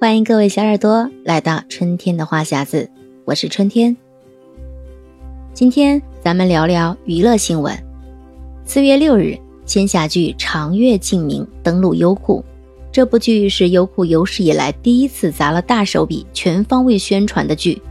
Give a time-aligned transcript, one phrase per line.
[0.00, 2.88] 欢迎各位小耳朵来到春天的话匣子，
[3.24, 3.96] 我是春天。
[5.52, 7.76] 今天咱们聊聊娱乐新闻。
[8.64, 12.44] 四月六日，仙侠剧《长月烬明》登陆优酷。
[12.92, 17.82] 这部剧是优酷有史以来第一次砸了大手笔、全方位宣传的剧。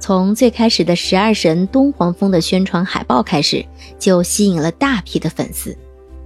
[0.00, 3.64] 从最开始的十二神东皇风的宣传海报开始，
[4.00, 5.78] 就吸引了大批的粉丝，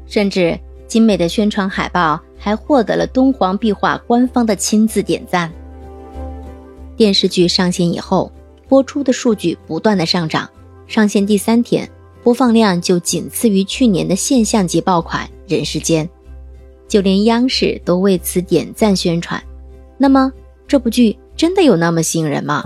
[0.07, 2.19] 甚至精美的宣传海报。
[2.41, 5.53] 还获得了敦煌壁画官方的亲自点赞。
[6.97, 8.33] 电视剧上线以后，
[8.67, 10.49] 播出的数据不断的上涨，
[10.87, 11.89] 上线第三天，
[12.23, 16.07] 播放量就仅次于去年的现象级爆款《人世间》，
[16.89, 19.43] 就连央视都为此点赞宣传。
[19.99, 20.33] 那么，
[20.67, 22.65] 这部剧真的有那么吸引人吗？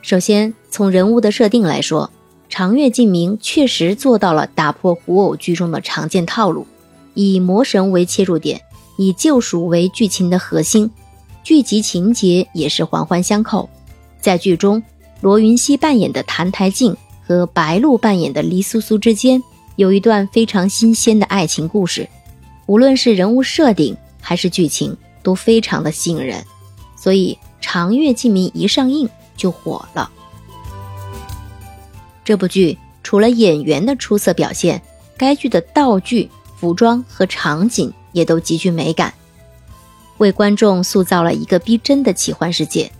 [0.00, 2.10] 首先，从人物的设定来说，
[2.48, 6.66] 长月烬明确实做到了打破古偶剧中的常见套路。
[7.16, 8.60] 以魔神为切入点，
[8.98, 10.90] 以救赎为剧情的核心，
[11.42, 13.68] 剧集情节也是环环相扣。
[14.20, 14.82] 在剧中，
[15.22, 16.94] 罗云熙扮演的澹台烬
[17.26, 19.42] 和白鹿扮演的黎苏苏之间
[19.76, 22.06] 有一段非常新鲜的爱情故事，
[22.66, 26.44] 无论是人物设定还是剧情都非常的吸引人，
[26.96, 29.08] 所以《长月烬明》一上映
[29.38, 30.10] 就火了。
[32.24, 34.82] 这部剧除了演员的出色表现，
[35.16, 36.28] 该剧的道具。
[36.66, 39.14] 服装和场景也都极具美感，
[40.18, 42.90] 为观众塑造了一个逼真的奇幻世界。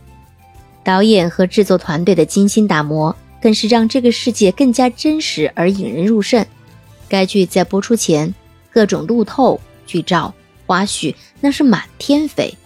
[0.84, 6.47] 导演和制作团队的精心打磨，更是让这个世界更加真实而引人入胜。
[7.08, 8.33] 该剧在播出前，
[8.70, 10.33] 各种路透、剧照、
[10.64, 12.56] 花絮那是满天飞，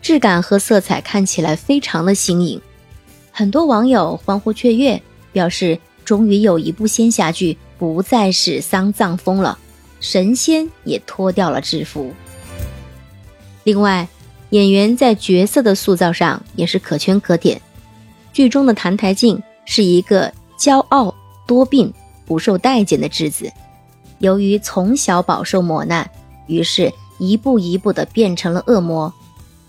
[0.00, 2.60] 质感和色彩看起来非常的新颖。
[3.32, 5.02] 很多网友欢呼雀跃，
[5.32, 9.58] 表示终于有一部仙侠剧不再是丧葬风了。
[10.04, 12.12] 神仙也脱掉了制服。
[13.62, 14.06] 另外，
[14.50, 17.58] 演员在角色的塑造上也是可圈可点。
[18.30, 21.14] 剧中的澹台烬是一个骄傲、
[21.46, 21.90] 多病、
[22.26, 23.50] 不受待见的质子，
[24.18, 26.10] 由于从小饱受磨难，
[26.48, 29.10] 于是一步一步的变成了恶魔。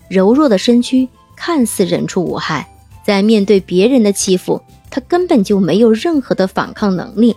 [0.06, 2.68] 柔弱的身躯看似人畜无害，
[3.06, 7.34] 在面对别人的欺负，他根本就没有任何的反抗能力。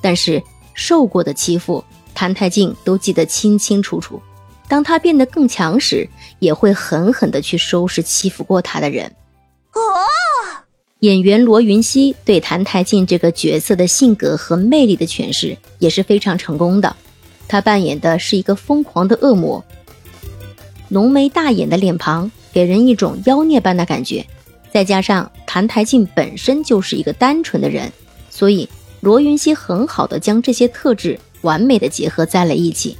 [0.00, 0.42] 但是
[0.74, 1.84] 受过的欺负。
[2.22, 4.22] 谭台烬都记得清清楚楚。
[4.68, 9.12] 当他变得更强时，也会狠狠地去收拾欺负过他的人。
[9.72, 9.80] 哦，
[11.00, 16.94] 演员罗云熙对谭台烬这个角色的性格和魅力的诠释也是非常成功的。
[17.48, 19.64] 他扮演的是一个疯狂的恶魔，
[20.90, 24.24] 浓眉大眼的脸庞给人一种妖孽般的感觉。
[24.72, 27.90] 再加上谭台烬本身就是一个单纯的人，
[28.30, 28.68] 所以
[29.00, 31.18] 罗云熙很好的将这些特质。
[31.42, 32.96] 完美的结合在了一起。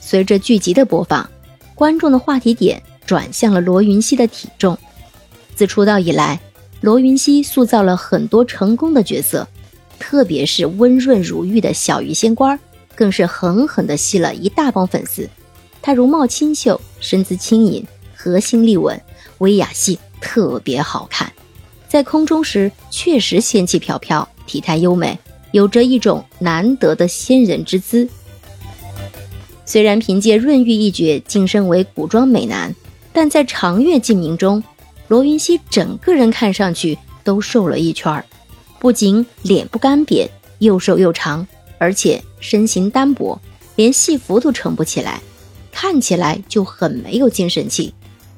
[0.00, 1.28] 随着剧集的播放，
[1.74, 4.78] 观众的话题点转向了罗云熙的体重。
[5.54, 6.40] 自出道以来，
[6.80, 9.46] 罗云熙塑造了很多成功的角色，
[9.98, 12.58] 特别是温润如玉的小鱼仙官，
[12.94, 15.28] 更是狠狠地吸了一大帮粉丝。
[15.80, 19.00] 她容貌清秀，身姿轻盈，核心立稳，
[19.38, 21.32] 威亚系特别好看。
[21.88, 25.18] 在空中时确实仙气飘飘，体态优美。
[25.52, 28.08] 有着一种难得的仙人之姿。
[29.64, 32.74] 虽然凭借润玉一角晋升为古装美男，
[33.12, 34.62] 但在长月烬明中，
[35.08, 38.24] 罗云熙整个人看上去都瘦了一圈儿，
[38.78, 41.46] 不仅脸不干瘪，又瘦又长，
[41.78, 43.40] 而且身形单薄，
[43.76, 45.22] 连戏服都撑不起来，
[45.70, 47.94] 看起来就很没有精神气。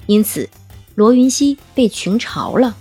[0.07, 0.49] 因此，
[0.95, 2.77] 罗云熙被群嘲了。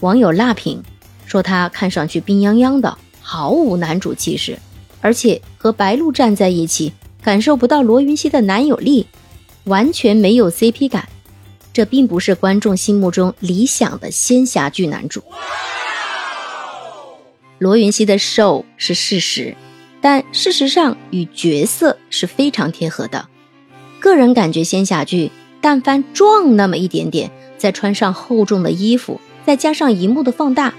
[0.00, 0.82] 网友辣评
[1.26, 2.96] 说他看上去病殃殃的。
[3.32, 4.58] 毫无男主气势，
[5.00, 6.92] 而且和白鹿站在一起，
[7.22, 9.06] 感受不到罗云熙的男友力，
[9.66, 11.08] 完全没有 CP 感。
[11.72, 15.22] 这并不是观众心目中理想的仙侠剧男主。
[17.60, 19.54] 罗云熙的瘦是事实，
[20.00, 23.28] 但事实上与角色是非常贴合的。
[24.00, 25.30] 个人感觉，仙侠剧
[25.60, 30.74] 但凡壮那么一点点，再穿上厚重的衣服，再加上荧幕的放大。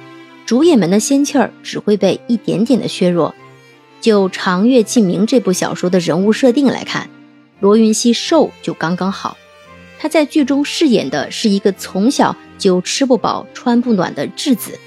[0.52, 3.34] 主演们的仙气儿只会被一点点的削弱。
[4.02, 7.10] 就《长月烬明》这部小说的人物设定来看，
[7.62, 9.38] 罗云熙瘦就刚刚好。
[9.98, 14.78] 他在剧中饰演的是一个从小就吃不饱穿不暖的质子。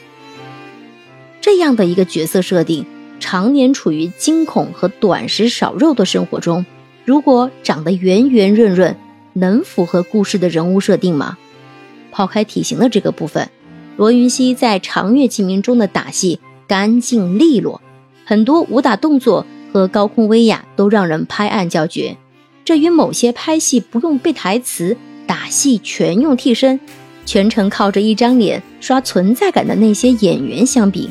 [1.40, 2.84] 这样的一个角色设定，
[3.18, 6.66] 常年处于惊恐和短食少肉的生活中，
[7.06, 8.94] 如果长得圆圆润润，
[9.32, 11.38] 能符合故事的人物设定吗？
[12.12, 13.48] 抛开体型的这个部分。
[13.96, 17.80] 罗云熙在《长月烬明》中的打戏干净利落，
[18.24, 22.16] 很多武打动作和高空威亚都让人拍案叫绝。
[22.64, 24.96] 这与某些拍戏不用背台词、
[25.28, 26.80] 打戏全用替身、
[27.24, 31.10] 全程靠着一张脸刷存在感的那些演员相比，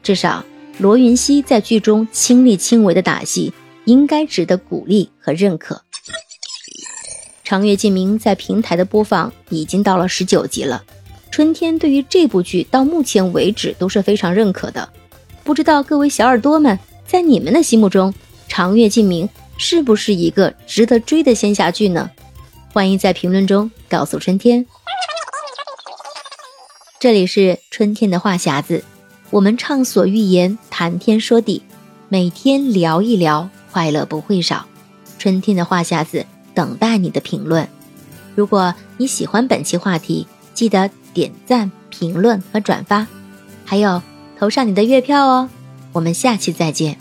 [0.00, 0.44] 至少
[0.78, 3.52] 罗云熙在剧中亲力亲为的打戏，
[3.84, 5.74] 应该值得鼓励和认可。
[7.42, 10.84] 《长月烬明》在平台的播放已经到了十九集了，
[11.32, 14.86] 春天对于这部剧到目前为止都是非常认可的。
[15.42, 18.12] 不知道各位小耳朵们，在你们的心目中，
[18.48, 19.26] 《长月烬明》
[19.56, 22.10] 是不是一个值得追的仙侠剧呢？
[22.70, 24.66] 欢迎在评论中告诉春天。
[27.00, 28.84] 这里是春天的话匣子，
[29.30, 31.62] 我们畅所欲言，谈天说地，
[32.10, 34.66] 每天聊一聊，快乐不会少。
[35.18, 37.66] 春天的话匣子等待你的评论。
[38.34, 40.26] 如果你喜欢本期话题，
[40.62, 43.04] 记得点赞、评论和转发，
[43.64, 44.00] 还有。
[44.38, 45.48] 投上你的月票哦，
[45.92, 46.98] 我们下期再见。